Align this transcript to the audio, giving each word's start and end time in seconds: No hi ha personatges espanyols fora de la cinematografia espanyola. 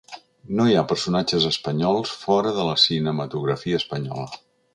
No 0.59 0.63
hi 0.69 0.77
ha 0.77 0.83
personatges 0.91 1.45
espanyols 1.49 2.15
fora 2.23 2.55
de 2.57 2.65
la 2.71 2.75
cinematografia 2.85 3.83
espanyola. 3.85 4.27